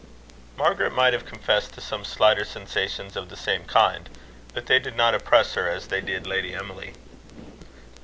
[0.57, 4.09] Margaret might have confessed to some slighter sensations of the same kind;
[4.51, 6.95] but they did not oppress her as they did Lady Emily.